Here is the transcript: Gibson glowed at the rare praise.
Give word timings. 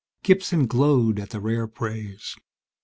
Gibson 0.23 0.65
glowed 0.65 1.19
at 1.19 1.29
the 1.29 1.39
rare 1.39 1.67
praise. 1.67 2.35